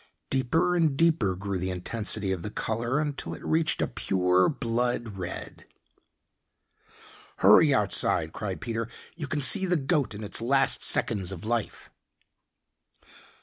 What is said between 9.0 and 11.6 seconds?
"You can see the goat in its last seconds of